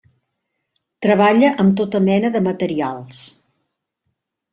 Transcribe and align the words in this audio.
Treballa 1.05 1.51
amb 1.63 1.75
tota 1.81 2.01
mena 2.05 2.31
de 2.37 2.41
materials. 2.47 3.21